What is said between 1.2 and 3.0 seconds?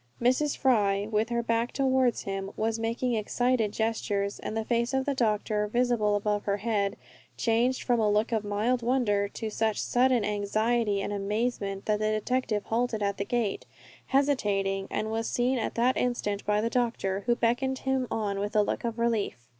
her back towards him, was